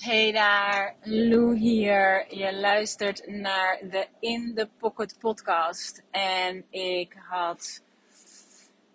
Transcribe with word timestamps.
Hey 0.00 0.32
daar, 0.32 0.94
Lou 1.02 1.56
hier. 1.56 2.34
Je 2.34 2.54
luistert 2.54 3.26
naar 3.26 3.78
de 3.90 4.06
In 4.20 4.52
the 4.54 4.68
Pocket 4.78 5.18
podcast. 5.18 6.02
En 6.10 6.64
ik 6.70 7.16
had 7.28 7.82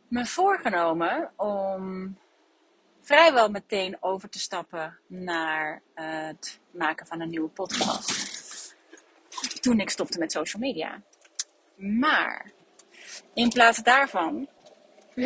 me 0.08 0.26
voorgenomen 0.26 1.32
om 1.36 2.18
vrijwel 3.02 3.50
meteen 3.50 3.98
over 4.00 4.30
te 4.30 4.40
stappen 4.40 4.98
naar 5.08 5.82
het 5.94 6.60
maken 6.72 7.08
van 7.08 7.22
een 7.22 7.30
nieuwe 7.30 7.50
podcast. 7.50 8.76
Toen 9.62 9.80
ik 9.80 9.90
stopte 9.90 10.20
met 10.20 10.32
social 10.32 10.62
media. 10.62 11.02
Maar 11.76 12.52
in 13.34 13.50
plaats 13.50 13.84
daarvan 13.84 14.48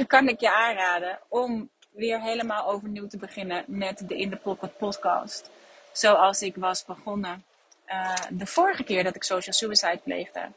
kan 0.07 0.27
ik 0.27 0.39
je 0.39 0.53
aanraden 0.53 1.19
om 1.29 1.69
weer 1.91 2.21
helemaal 2.21 2.67
overnieuw 2.67 3.07
te 3.07 3.17
beginnen 3.17 3.63
met 3.67 4.07
de 4.07 4.15
In 4.15 4.29
the 4.29 4.35
Pocket 4.35 4.77
podcast 4.77 5.51
zoals 5.97 6.41
ik 6.41 6.55
was 6.55 6.85
begonnen 6.85 7.43
uh, 7.87 8.15
de 8.29 8.45
vorige 8.45 8.83
keer 8.83 9.03
dat 9.03 9.15
ik 9.15 9.23
social 9.23 9.53
suicide 9.53 9.99
pleegde. 10.03 10.51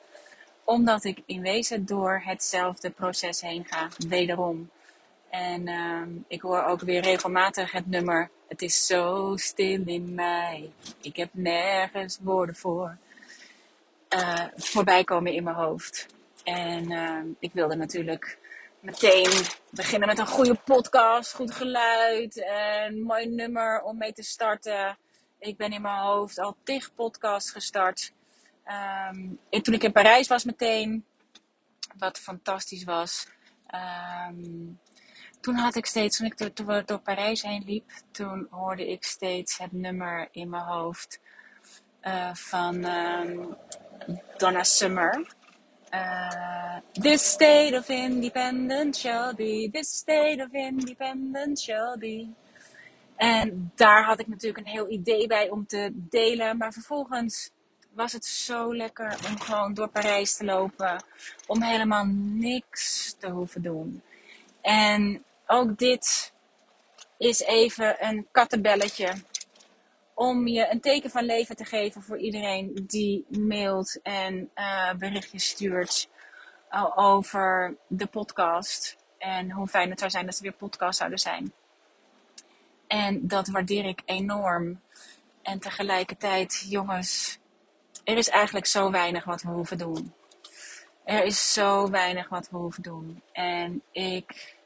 Omdat 0.64 1.04
ik 1.04 1.22
in 1.26 1.40
wezen 1.40 1.86
door 1.86 2.22
hetzelfde 2.24 2.90
proces 2.90 3.40
heen 3.40 3.66
ga, 3.70 3.88
wederom. 4.08 4.70
En 5.30 5.68
uh, 5.68 6.02
ik 6.28 6.40
hoor 6.40 6.64
ook 6.64 6.80
weer 6.80 7.00
regelmatig 7.00 7.72
het 7.72 7.86
nummer. 7.86 8.30
Het 8.48 8.62
is 8.62 8.86
zo 8.86 9.32
stil 9.36 9.82
in 9.84 10.14
mij. 10.14 10.72
Ik 11.00 11.16
heb 11.16 11.28
nergens 11.32 12.18
woorden 12.22 12.56
voor. 12.56 12.96
Uh, 14.14 14.44
voorbij 14.56 15.04
komen 15.04 15.32
in 15.32 15.44
mijn 15.44 15.56
hoofd. 15.56 16.06
En 16.44 16.90
uh, 16.90 17.20
ik 17.38 17.50
wilde 17.52 17.76
natuurlijk 17.76 18.38
meteen 18.80 19.30
beginnen 19.70 20.08
met 20.08 20.18
een 20.18 20.26
goede 20.26 20.54
podcast, 20.54 21.34
goed 21.34 21.54
geluid 21.54 22.44
en 22.44 23.02
mooi 23.02 23.26
nummer 23.26 23.82
om 23.82 23.98
mee 23.98 24.12
te 24.12 24.22
starten. 24.22 24.96
Ik 25.38 25.56
ben 25.56 25.72
in 25.72 25.82
mijn 25.82 25.98
hoofd 25.98 26.38
al 26.38 26.56
tig 26.62 26.94
podcasts 26.94 27.50
gestart. 27.50 28.12
Um, 28.66 29.38
en 29.50 29.62
toen 29.62 29.74
ik 29.74 29.82
in 29.82 29.92
Parijs 29.92 30.28
was 30.28 30.44
meteen, 30.44 31.04
wat 31.98 32.18
fantastisch 32.18 32.84
was. 32.84 33.26
Um, 34.28 34.80
toen 35.40 35.54
had 35.54 35.74
ik 35.74 35.86
steeds, 35.86 36.16
toen 36.16 36.26
ik 36.26 36.56
door, 36.86 36.98
Parijs 36.98 37.42
heen 37.42 37.62
liep, 37.66 37.90
toen 38.10 38.46
hoorde 38.50 38.90
ik 38.90 39.04
steeds 39.04 39.58
het 39.58 39.72
nummer 39.72 40.28
in 40.30 40.48
mijn 40.48 40.62
hoofd 40.62 41.20
uh, 42.02 42.34
van 42.34 42.84
um, 42.84 43.56
Donna 44.36 44.62
Summer. 44.62 45.36
Uh, 45.94 46.76
this 46.92 47.30
state 47.30 47.76
of 47.76 47.88
independence 47.88 49.00
shall 49.00 49.34
be, 49.34 49.68
this 49.72 49.96
state 49.96 50.42
of 50.42 50.52
independence 50.52 51.62
shall 51.62 51.96
be. 51.98 52.28
En 53.18 53.72
daar 53.74 54.04
had 54.04 54.20
ik 54.20 54.26
natuurlijk 54.26 54.66
een 54.66 54.72
heel 54.72 54.90
idee 54.90 55.26
bij 55.26 55.50
om 55.50 55.66
te 55.66 55.90
delen. 55.92 56.56
Maar 56.56 56.72
vervolgens 56.72 57.50
was 57.90 58.12
het 58.12 58.24
zo 58.24 58.76
lekker 58.76 59.18
om 59.28 59.40
gewoon 59.40 59.74
door 59.74 59.88
Parijs 59.88 60.36
te 60.36 60.44
lopen. 60.44 61.02
Om 61.46 61.62
helemaal 61.62 62.04
niks 62.06 63.14
te 63.18 63.30
hoeven 63.30 63.62
doen. 63.62 64.02
En 64.60 65.24
ook 65.46 65.78
dit 65.78 66.32
is 67.16 67.40
even 67.40 68.06
een 68.06 68.26
kattenbelletje. 68.30 69.12
Om 70.14 70.46
je 70.46 70.70
een 70.70 70.80
teken 70.80 71.10
van 71.10 71.24
leven 71.24 71.56
te 71.56 71.64
geven 71.64 72.02
voor 72.02 72.18
iedereen 72.18 72.84
die 72.86 73.26
mailt 73.28 74.00
en 74.02 74.50
uh, 74.54 74.92
berichtjes 74.92 75.48
stuurt 75.48 76.08
over 76.94 77.76
de 77.86 78.06
podcast. 78.06 78.96
En 79.18 79.50
hoe 79.50 79.66
fijn 79.66 79.90
het 79.90 79.98
zou 79.98 80.10
zijn 80.10 80.26
dat 80.26 80.36
er 80.36 80.42
weer 80.42 80.52
podcasts 80.52 80.98
zouden 80.98 81.18
zijn. 81.18 81.52
En 82.88 83.28
dat 83.28 83.48
waardeer 83.48 83.84
ik 83.84 84.02
enorm. 84.04 84.80
En 85.42 85.58
tegelijkertijd, 85.58 86.66
jongens, 86.68 87.38
er 88.04 88.16
is 88.16 88.28
eigenlijk 88.28 88.66
zo 88.66 88.90
weinig 88.90 89.24
wat 89.24 89.42
we 89.42 89.48
hoeven 89.48 89.78
doen. 89.78 90.12
Er 91.04 91.24
is 91.24 91.52
zo 91.52 91.90
weinig 91.90 92.28
wat 92.28 92.48
we 92.50 92.56
hoeven 92.56 92.82
doen. 92.82 93.22
En 93.32 93.82
ik 93.92 94.56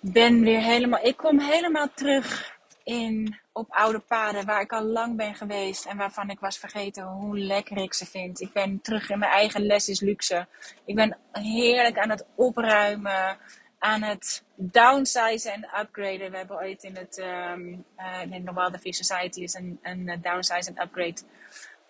ben 0.00 0.40
weer 0.40 0.60
helemaal, 0.60 1.04
ik 1.04 1.16
kom 1.16 1.40
helemaal 1.40 1.88
terug 1.94 2.58
in, 2.84 3.38
op 3.52 3.66
oude 3.70 3.98
paden 3.98 4.46
waar 4.46 4.60
ik 4.60 4.72
al 4.72 4.84
lang 4.84 5.16
ben 5.16 5.34
geweest 5.34 5.86
en 5.86 5.96
waarvan 5.96 6.30
ik 6.30 6.40
was 6.40 6.58
vergeten 6.58 7.04
hoe 7.04 7.38
lekker 7.38 7.76
ik 7.76 7.94
ze 7.94 8.06
vind. 8.06 8.40
Ik 8.40 8.52
ben 8.52 8.80
terug 8.80 9.10
in 9.10 9.18
mijn 9.18 9.32
eigen 9.32 9.66
les 9.66 9.88
is 9.88 10.00
luxe. 10.00 10.46
Ik 10.84 10.94
ben 10.94 11.16
heerlijk 11.32 11.98
aan 11.98 12.10
het 12.10 12.26
opruimen 12.34 13.38
aan 13.82 14.02
het 14.02 14.42
downsizen 14.54 15.52
en 15.52 15.80
upgraden. 15.80 16.30
We 16.30 16.36
hebben 16.36 16.56
ooit 16.56 16.82
in 16.82 16.96
het 16.96 17.18
um, 17.18 17.84
uh, 17.98 18.32
in 18.32 18.54
Wild 18.54 18.78
Society 18.82 19.40
is 19.40 19.54
een, 19.54 19.78
een 19.82 20.08
eh, 20.08 20.22
downsize 20.22 20.70
en 20.70 20.82
upgrade 20.82 21.20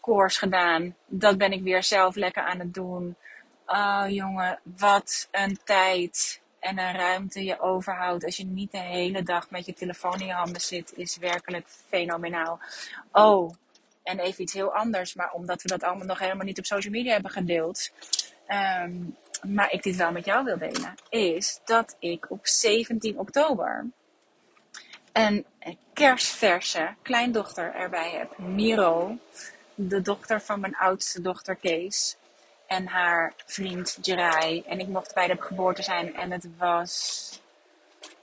course 0.01 0.39
gedaan. 0.39 0.97
Dat 1.07 1.39
ben 1.39 1.53
ik 1.53 1.63
weer 1.63 1.83
zelf 1.83 2.15
lekker 2.15 2.43
aan 2.43 2.59
het 2.59 2.75
doen. 2.75 3.17
Oh 3.67 4.05
jongen, 4.09 4.61
wat 4.63 5.29
een 5.31 5.59
tijd 5.65 6.41
en 6.61 6.79
een 6.79 6.93
ruimte 6.93 7.45
je 7.45 7.61
overhoudt 7.61 8.25
als 8.25 8.37
je 8.37 8.45
niet 8.45 8.73
de 8.73 8.79
hele 8.79 9.23
dag 9.23 9.51
met 9.51 9.67
je 9.67 9.73
telefoon 9.73 10.21
in 10.21 10.27
je 10.27 10.33
handen 10.33 10.61
zit, 10.61 10.93
is 10.97 11.17
werkelijk 11.17 11.69
fenomenaal. 11.69 12.61
Oh, 13.13 13.55
en 14.03 14.19
even 14.19 14.43
iets 14.43 14.53
heel 14.53 14.75
anders, 14.75 15.15
maar 15.15 15.33
omdat 15.33 15.63
we 15.63 15.69
dat 15.69 15.83
allemaal 15.83 16.07
nog 16.07 16.19
helemaal 16.19 16.47
niet 16.47 16.59
op 16.59 16.65
social 16.65 16.93
media 16.93 17.13
hebben 17.13 17.31
gedeeld. 17.31 17.91
Um, 18.49 19.17
maar 19.43 19.71
ik 19.73 19.83
dit 19.83 19.97
wel 19.97 20.13
met 20.13 20.25
jou 20.25 20.45
wil 20.45 20.59
delen, 20.59 20.95
is 21.09 21.61
dat 21.65 21.97
ik 21.99 22.31
op 22.31 22.47
17 22.47 23.19
oktober 23.19 23.87
een 25.13 25.47
kerstverse 25.93 26.95
kleindochter 27.03 27.75
erbij 27.75 28.11
heb. 28.11 28.39
Miro, 28.39 29.19
de 29.75 30.03
dochter 30.03 30.41
van 30.41 30.61
mijn 30.61 30.77
oudste 30.77 31.21
dochter 31.21 31.57
Kees. 31.57 32.17
En 32.67 32.87
haar 32.87 33.33
vriend 33.47 33.99
Jerai. 34.03 34.63
En 34.67 34.81
ik 34.81 34.89
mocht 34.89 35.15
bij 35.15 35.27
de 35.27 35.37
geboorte 35.39 35.83
zijn. 35.83 36.15
En 36.15 36.31
het 36.31 36.49
was... 36.59 37.41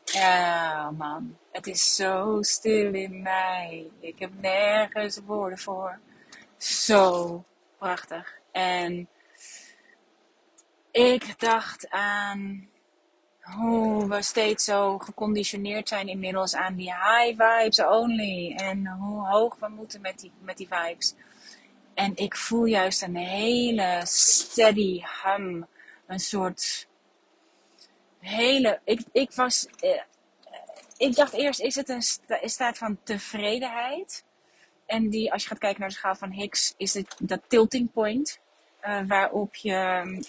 Ja, 0.05 0.91
man. 0.91 1.37
Het 1.51 1.67
is 1.67 1.95
zo 1.95 2.37
stil 2.41 2.93
in 2.93 3.21
mij. 3.21 3.87
Ik 3.99 4.19
heb 4.19 4.31
nergens 4.41 5.19
woorden 5.25 5.59
voor. 5.59 5.99
Zo 6.57 7.43
prachtig. 7.77 8.33
En 8.51 9.07
ik 10.99 11.39
dacht 11.39 11.89
aan 11.89 12.69
hoe 13.41 14.07
we 14.07 14.21
steeds 14.21 14.63
zo 14.63 14.97
geconditioneerd 14.97 15.87
zijn 15.87 16.07
inmiddels 16.07 16.55
aan 16.55 16.75
die 16.75 16.93
high 16.93 17.43
vibes 17.43 17.83
only. 17.85 18.53
En 18.55 18.87
hoe 18.87 19.27
hoog 19.27 19.55
we 19.59 19.67
moeten 19.67 20.01
met 20.01 20.19
die, 20.19 20.31
met 20.41 20.57
die 20.57 20.67
vibes. 20.69 21.13
En 21.93 22.15
ik 22.15 22.35
voel 22.35 22.65
juist 22.65 23.01
een 23.01 23.15
hele 23.15 24.01
steady 24.03 25.01
hum. 25.23 25.67
Een 26.07 26.19
soort 26.19 26.87
hele. 28.19 28.79
Ik, 28.83 29.01
ik 29.11 29.31
was. 29.31 29.67
Eh, 29.79 30.01
ik 30.97 31.15
dacht 31.15 31.33
eerst, 31.33 31.59
is 31.59 31.75
het 31.75 31.89
een 31.89 32.03
staat 32.49 32.77
van 32.77 32.97
tevredenheid? 33.03 34.23
En 34.85 35.09
die, 35.09 35.31
als 35.33 35.43
je 35.43 35.49
gaat 35.49 35.57
kijken 35.57 35.79
naar 35.79 35.89
de 35.89 35.95
schaal 35.95 36.15
van 36.15 36.31
Higgs, 36.31 36.73
is 36.77 36.93
het 36.93 37.15
dat 37.19 37.41
tilting 37.47 37.91
point. 37.91 38.39
Uh, 38.87 38.99
waarop 39.07 39.55
je, 39.55 39.71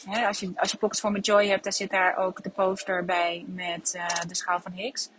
hè, 0.06 0.26
als 0.26 0.40
je, 0.40 0.52
als 0.56 0.70
je 0.70 0.76
Pockets 0.76 1.00
for 1.00 1.18
Joy 1.18 1.46
hebt, 1.46 1.64
dan 1.64 1.72
zit 1.72 1.90
daar 1.90 2.16
ook 2.16 2.42
de 2.42 2.50
poster 2.50 3.04
bij 3.04 3.44
met 3.46 3.94
uh, 3.96 4.06
de 4.26 4.34
schaal 4.34 4.60
van 4.60 4.72
Higgs. 4.72 5.10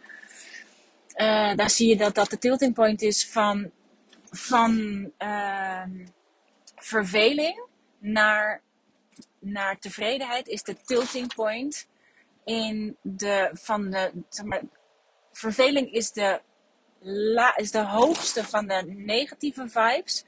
Uh, 1.15 1.55
daar 1.55 1.69
zie 1.69 1.89
je 1.89 1.97
dat 1.97 2.15
dat 2.15 2.29
de 2.29 2.37
tilting 2.37 2.73
point 2.73 3.01
is 3.01 3.29
van, 3.29 3.71
van 4.31 5.05
ehm, 5.17 6.05
verveling 6.75 7.63
naar, 7.97 8.61
naar 9.39 9.79
tevredenheid, 9.79 10.47
is 10.47 10.63
de 10.63 10.75
tilting 10.85 11.33
point 11.33 11.87
in 12.45 12.97
de, 13.01 13.49
van 13.53 13.89
de, 13.89 14.11
zeg 14.29 14.45
maar, 14.45 14.61
verveling 15.31 15.93
is 15.93 16.11
de, 16.11 16.41
la, 16.99 17.57
is 17.57 17.71
de 17.71 17.85
hoogste 17.85 18.43
van 18.43 18.67
de 18.67 18.83
negatieve 18.85 19.69
vibes. 19.69 20.25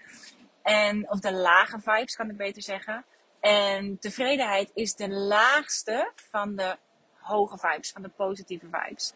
En, 0.64 1.10
of 1.10 1.20
de 1.20 1.34
lage 1.34 1.80
vibes, 1.80 2.16
kan 2.16 2.30
ik 2.30 2.38
beter 2.38 2.62
zeggen. 2.62 3.06
En 3.40 4.00
tevredenheid 4.00 4.72
is 4.74 4.96
de 4.96 5.10
laagste 5.10 6.12
van 6.16 6.56
de 6.56 6.78
hoge 7.20 7.58
vibes, 7.58 7.92
van 7.92 8.02
de 8.02 8.10
positieve 8.10 8.66
vibes. 8.72 9.14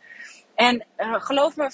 En 0.56 0.86
uh, 0.98 1.22
geloof 1.22 1.56
me, 1.56 1.72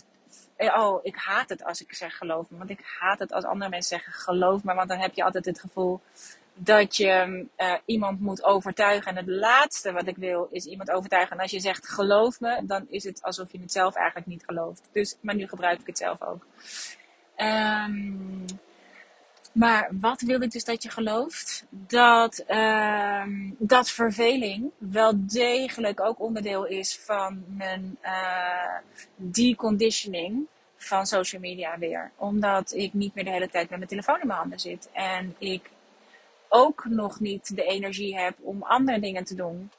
eh, 0.55 0.77
oh, 0.77 0.99
ik 1.03 1.15
haat 1.15 1.49
het 1.49 1.63
als 1.63 1.81
ik 1.81 1.93
zeg 1.93 2.17
geloof 2.17 2.49
me. 2.49 2.57
Want 2.57 2.69
ik 2.69 2.83
haat 2.99 3.19
het 3.19 3.33
als 3.33 3.43
andere 3.43 3.69
mensen 3.69 3.99
zeggen 3.99 4.13
geloof 4.13 4.63
me. 4.63 4.73
Want 4.73 4.89
dan 4.89 4.99
heb 4.99 5.13
je 5.13 5.23
altijd 5.23 5.45
het 5.45 5.59
gevoel 5.59 6.01
dat 6.53 6.95
je 6.95 7.45
uh, 7.57 7.73
iemand 7.85 8.19
moet 8.19 8.43
overtuigen. 8.43 9.11
En 9.11 9.17
het 9.17 9.27
laatste 9.27 9.91
wat 9.91 10.07
ik 10.07 10.17
wil 10.17 10.47
is 10.51 10.65
iemand 10.65 10.91
overtuigen. 10.91 11.35
En 11.35 11.41
als 11.41 11.51
je 11.51 11.59
zegt 11.59 11.87
geloof 11.87 12.39
me, 12.39 12.65
dan 12.65 12.85
is 12.89 13.03
het 13.03 13.21
alsof 13.21 13.51
je 13.51 13.59
het 13.59 13.71
zelf 13.71 13.95
eigenlijk 13.95 14.27
niet 14.27 14.43
gelooft. 14.45 14.89
Dus, 14.91 15.17
maar 15.21 15.35
nu 15.35 15.47
gebruik 15.47 15.79
ik 15.79 15.87
het 15.87 15.97
zelf 15.97 16.21
ook. 16.21 16.45
Um, 17.37 18.45
maar 19.53 19.89
wat 20.00 20.21
wil 20.21 20.41
ik 20.41 20.51
dus 20.51 20.63
dat 20.63 20.83
je 20.83 20.89
gelooft? 20.89 21.65
Dat, 21.69 22.44
uh, 22.47 23.23
dat 23.57 23.89
verveling 23.89 24.71
wel 24.77 25.13
degelijk 25.15 26.01
ook 26.01 26.19
onderdeel 26.19 26.65
is 26.65 27.00
van 27.00 27.44
mijn 27.47 27.97
uh, 28.03 28.77
deconditioning 29.15 30.47
van 30.77 31.05
social 31.05 31.41
media 31.41 31.77
weer. 31.77 32.11
Omdat 32.15 32.73
ik 32.73 32.94
niet 32.94 33.15
meer 33.15 33.23
de 33.23 33.29
hele 33.29 33.50
tijd 33.50 33.69
met 33.69 33.77
mijn 33.77 33.89
telefoon 33.89 34.21
in 34.21 34.27
mijn 34.27 34.39
handen 34.39 34.59
zit. 34.59 34.89
En 34.94 35.35
ik 35.38 35.69
ook 36.49 36.85
nog 36.85 37.19
niet 37.19 37.56
de 37.56 37.63
energie 37.63 38.17
heb 38.17 38.35
om 38.39 38.63
andere 38.63 38.99
dingen 38.99 39.23
te 39.23 39.35
doen. 39.35 39.71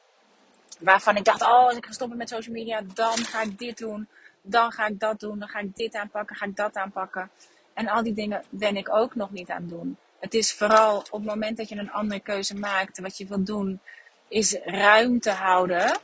Waarvan 0.79 1.17
ik 1.17 1.25
dacht, 1.25 1.43
oh, 1.43 1.67
als 1.67 1.77
ik 1.77 1.87
ga 1.87 1.93
stoppen 1.93 2.19
met 2.19 2.29
social 2.29 2.55
media, 2.55 2.83
dan 2.95 3.17
ga 3.17 3.43
ik 3.43 3.59
dit 3.59 3.79
doen. 3.79 4.09
Dan 4.43 4.73
ga 4.73 4.87
ik 4.87 5.01
dat 5.01 5.21
doen. 5.21 5.39
Dan 5.39 5.49
ga 5.49 5.59
ik 5.59 5.77
dit 5.77 5.95
aanpakken. 5.95 6.37
Ga 6.37 6.47
ik 6.47 6.57
dat 6.57 6.75
aanpakken. 6.75 7.31
En 7.75 7.89
al 7.89 8.03
die 8.03 8.15
dingen 8.15 8.45
ben 8.49 8.77
ik 8.77 8.95
ook 8.95 9.15
nog 9.15 9.31
niet 9.31 9.51
aan 9.51 9.61
het 9.61 9.71
doen. 9.71 9.97
Het 10.19 10.35
is 10.35 10.53
vooral 10.53 10.99
op 10.99 11.13
het 11.13 11.25
moment 11.25 11.57
dat 11.57 11.69
je 11.69 11.77
een 11.77 11.93
andere 11.93 12.21
keuze 12.21 12.55
maakt, 12.55 13.01
wat 13.01 13.19
je 13.19 13.27
wilt 13.27 13.47
doen, 13.47 13.81
is 14.29 14.57
ruimte 14.65 15.31
houden 15.31 15.99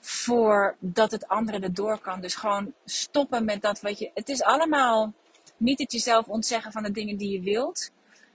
voor 0.00 0.76
dat 0.78 1.10
het 1.10 1.28
andere 1.28 1.60
erdoor 1.60 1.98
kan. 1.98 2.20
Dus 2.20 2.34
gewoon 2.34 2.72
stoppen 2.84 3.44
met 3.44 3.62
dat 3.62 3.80
wat 3.80 3.98
je. 3.98 4.10
Het 4.14 4.28
is 4.28 4.42
allemaal 4.42 5.12
niet 5.56 5.78
het 5.78 5.92
jezelf 5.92 6.26
ontzeggen 6.26 6.72
van 6.72 6.82
de 6.82 6.90
dingen 6.90 7.16
die 7.16 7.30
je 7.30 7.40
wilt, 7.40 7.90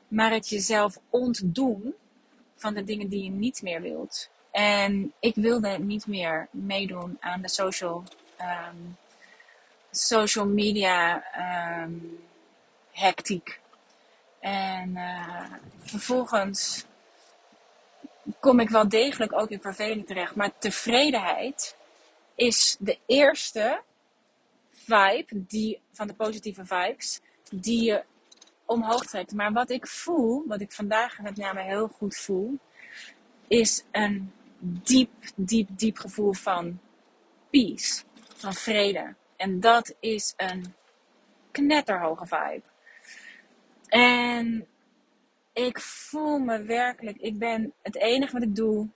maar 0.08 0.32
het 0.32 0.50
jezelf 0.50 0.98
ontdoen 1.10 1.96
van 2.56 2.74
de 2.74 2.84
dingen 2.84 3.10
die 3.10 3.24
je 3.24 3.30
niet 3.30 3.62
meer 3.62 3.82
wilt. 3.82 4.30
En 4.52 5.14
ik 5.20 5.36
wilde 5.36 5.78
niet 5.80 6.08
meer 6.08 6.48
meedoen 6.52 7.18
aan 7.20 7.42
de 7.42 7.50
social, 7.50 8.04
um, 8.40 8.98
social 9.98 10.46
media 10.46 11.24
um, 11.84 12.20
hectiek. 12.92 13.60
En 14.40 14.90
uh, 14.90 15.54
vervolgens 15.80 16.86
kom 18.40 18.60
ik 18.60 18.70
wel 18.70 18.90
degelijk 18.90 19.34
ook 19.34 19.50
in 19.50 19.62
verveling 19.62 20.08
terecht. 20.08 20.36
Maar 20.36 20.58
tevredenheid 20.58 21.76
is 22.36 22.76
de 22.80 22.98
eerste 23.06 23.82
vibe 24.72 25.46
die, 25.48 25.80
van 25.92 26.08
de 26.08 26.14
positieve 26.14 26.66
vibes 26.66 27.20
die 27.52 27.84
je 27.84 28.04
omhoog 28.66 29.06
trekt. 29.06 29.34
Maar 29.34 29.54
wat 29.54 29.70
ik 29.70 29.88
voel, 29.88 30.44
wat 30.48 30.62
ik 30.62 30.72
vandaag 30.72 31.20
met 31.20 31.38
name 31.38 31.62
heel 31.62 31.88
goed 31.88 32.16
voel, 32.16 32.60
is 33.48 33.84
een 33.92 34.32
diep, 34.60 35.12
diep, 35.36 35.70
diep 35.72 35.98
gevoel 35.98 36.34
van 36.34 36.80
peace, 37.50 38.04
van 38.36 38.54
vrede. 38.54 39.16
En 39.38 39.60
dat 39.60 39.96
is 40.00 40.34
een 40.38 40.76
knetterhoge 41.52 42.26
vibe. 42.26 42.64
En 43.88 44.68
ik 45.54 45.80
voel 45.80 46.40
me 46.40 46.64
werkelijk, 46.64 47.18
ik 47.18 47.38
ben, 47.38 47.74
het 47.82 47.96
enige 47.96 48.34
wat 48.34 48.42
ik 48.42 48.56
doe 48.56 48.88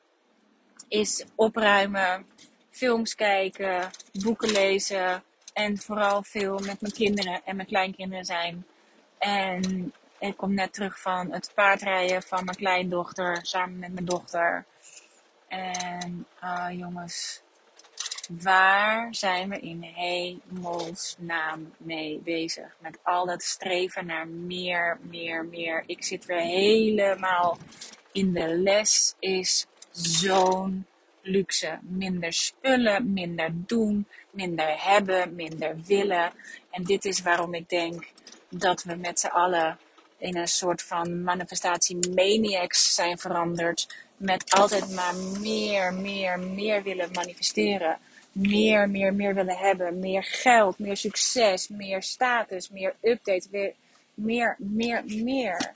is 0.88 1.26
opruimen, 1.36 2.26
films 2.70 3.16
kijken, 3.16 3.90
boeken 4.24 4.52
lezen 4.52 5.24
en 5.54 5.78
vooral 5.78 6.24
veel 6.24 6.60
met 6.60 6.82
mijn 6.82 6.94
kinderen 6.94 7.42
en 7.46 7.56
mijn 7.56 7.68
kleinkinderen 7.68 8.26
zijn. 8.26 8.66
En 9.18 9.94
ik 10.20 10.38
kom 10.38 10.54
net 10.54 10.74
terug 10.74 11.02
van 11.02 11.32
het 11.32 11.52
paardrijden 11.56 12.24
van 12.24 12.46
mijn 12.46 12.58
kleindochter 12.58 13.40
samen 13.42 13.80
met 13.80 13.94
mijn 13.94 14.06
dochter. 14.06 14.66
En 15.48 16.28
uh, 16.44 16.68
jongens, 16.72 17.42
waar 18.30 19.16
zijn 19.16 19.50
we 19.50 19.60
in 19.60 19.82
hemelsnaam 19.82 21.74
mee 21.78 22.20
bezig? 22.24 22.76
Met 22.80 23.00
al 23.04 23.26
dat 23.26 23.44
streven 23.44 24.06
naar 24.06 24.28
meer, 24.28 25.00
meer, 25.02 25.46
meer. 25.46 25.84
Ik 25.86 26.04
zit 26.04 26.26
weer 26.26 26.40
helemaal 26.40 27.58
in 28.12 28.34
de 28.34 28.58
les 28.58 29.16
is 29.20 29.66
zo'n 29.92 30.86
luxe. 31.22 31.80
Minder 31.82 32.34
spullen, 32.34 33.14
minder 33.14 33.52
doen, 33.54 34.08
minder 34.32 34.84
hebben, 34.84 35.36
minder 35.36 35.78
willen. 35.86 36.32
En 36.72 36.84
dit 36.84 37.06
is 37.06 37.22
waarom 37.22 37.54
ik 37.54 37.70
denk 37.70 38.12
dat 38.50 38.84
we 38.84 38.96
met 38.96 39.20
z'n 39.20 39.28
allen 39.28 39.80
in 40.18 40.38
een 40.38 40.48
soort 40.48 40.82
van 40.82 41.24
manifestatie 41.24 41.98
maniacs 42.16 42.96
zijn 42.96 43.18
veranderd. 43.18 44.08
Met 44.18 44.52
altijd 44.52 44.90
maar 44.90 45.16
meer, 45.16 45.94
meer, 45.94 46.40
meer 46.40 46.84
willen 46.84 47.12
manifesteren 47.12 48.00
meer, 48.32 48.90
meer, 48.90 49.14
meer 49.14 49.34
willen 49.34 49.58
hebben. 49.58 50.00
Meer 50.00 50.24
geld, 50.24 50.80
meer 50.80 50.98
succes, 50.98 51.68
meer 51.68 52.04
status, 52.04 52.70
meer 52.70 52.96
updates, 53.02 53.48
meer, 53.52 53.74
meer, 54.14 54.56
meer, 54.58 55.04
meer. 55.06 55.74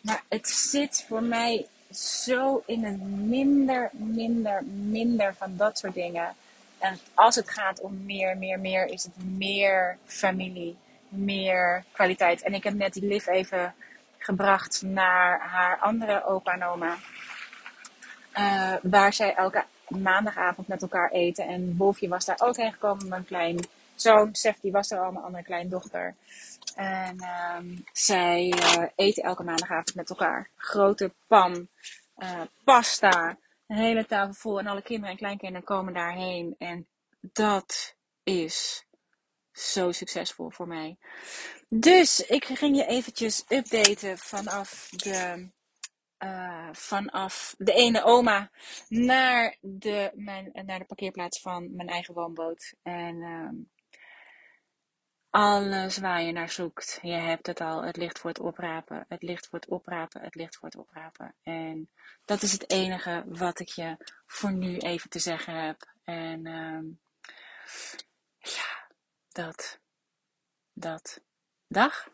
Maar 0.00 0.22
het 0.28 0.48
zit 0.48 1.04
voor 1.08 1.22
mij 1.22 1.66
zo 1.90 2.62
in 2.66 2.84
een 2.84 3.28
minder, 3.28 3.90
minder, 3.92 4.64
minder 4.64 5.34
van 5.34 5.56
dat 5.56 5.78
soort 5.78 5.94
dingen. 5.94 6.34
En 6.78 6.98
als 7.14 7.34
het 7.34 7.50
gaat 7.50 7.80
om 7.80 8.04
meer, 8.04 8.36
meer, 8.36 8.60
meer, 8.60 8.86
is 8.86 9.04
het 9.04 9.24
meer 9.24 9.98
familie, 10.04 10.76
meer 11.08 11.84
kwaliteit. 11.92 12.42
En 12.42 12.54
ik 12.54 12.64
heb 12.64 12.74
net 12.74 12.92
die 12.92 13.06
Liv 13.06 13.26
even 13.26 13.74
gebracht 14.18 14.82
naar 14.82 15.40
haar 15.40 15.78
andere 15.78 16.24
opa 16.24 16.52
en 16.52 16.64
oma. 16.64 16.96
Uh, 18.38 18.74
waar 18.82 19.12
zij 19.12 19.34
elke 19.34 19.64
maandagavond 19.88 20.68
met 20.68 20.82
elkaar 20.82 21.10
eten. 21.10 21.46
En 21.46 21.76
Wolfje 21.76 22.08
was 22.08 22.24
daar 22.24 22.40
ook 22.40 22.56
heen 22.56 22.72
gekomen. 22.72 23.08
Mijn 23.08 23.24
klein 23.24 23.58
zoon, 23.94 24.34
Sef, 24.34 24.60
die 24.60 24.72
was 24.72 24.90
er 24.90 24.98
al, 24.98 25.12
mijn 25.12 25.24
andere 25.24 25.44
kleindochter. 25.44 26.14
En 26.74 27.24
um, 27.56 27.84
zij 27.92 28.52
uh, 28.56 28.84
eten 28.94 29.22
elke 29.22 29.42
maandagavond 29.42 29.94
met 29.94 30.10
elkaar. 30.10 30.50
Grote 30.56 31.12
pan, 31.26 31.68
uh, 32.18 32.40
pasta, 32.64 33.36
een 33.66 33.76
hele 33.76 34.06
tafel 34.06 34.34
vol. 34.34 34.58
En 34.58 34.66
alle 34.66 34.82
kinderen 34.82 35.10
en 35.10 35.16
kleinkinderen 35.16 35.66
komen 35.66 35.94
daarheen. 35.94 36.54
En 36.58 36.86
dat 37.20 37.94
is 38.22 38.86
zo 39.52 39.92
succesvol 39.92 40.50
voor 40.50 40.68
mij. 40.68 40.96
Dus 41.68 42.20
ik 42.20 42.44
ging 42.44 42.76
je 42.76 42.86
eventjes 42.86 43.44
updaten 43.48 44.18
vanaf 44.18 44.88
de 44.90 45.48
uh, 46.24 46.68
vanaf 46.72 47.54
de 47.58 47.72
ene 47.72 48.04
oma 48.04 48.50
naar 48.88 49.56
de, 49.60 50.10
mijn, 50.14 50.50
naar 50.66 50.78
de 50.78 50.84
parkeerplaats 50.84 51.40
van 51.40 51.74
mijn 51.76 51.88
eigen 51.88 52.14
woonboot. 52.14 52.74
En 52.82 53.16
uh, 53.16 53.48
alles 55.30 55.98
waar 55.98 56.22
je 56.22 56.32
naar 56.32 56.50
zoekt, 56.50 56.98
je 57.02 57.12
hebt 57.12 57.46
het 57.46 57.60
al. 57.60 57.82
Het 57.82 57.96
ligt 57.96 58.18
voor 58.18 58.30
het 58.30 58.40
oprapen, 58.40 59.04
het 59.08 59.22
ligt 59.22 59.46
voor 59.46 59.58
het 59.58 59.68
oprapen, 59.68 60.20
het 60.20 60.34
ligt 60.34 60.56
voor 60.56 60.68
het 60.68 60.78
oprapen. 60.78 61.34
En 61.42 61.90
dat 62.24 62.42
is 62.42 62.52
het 62.52 62.70
enige 62.70 63.24
wat 63.26 63.60
ik 63.60 63.68
je 63.68 63.96
voor 64.26 64.52
nu 64.52 64.78
even 64.78 65.10
te 65.10 65.18
zeggen 65.18 65.64
heb. 65.64 65.92
En 66.04 66.46
uh, 66.46 66.80
ja, 68.38 68.88
dat, 69.28 69.80
dat. 70.72 71.20
Dag. 71.68 72.08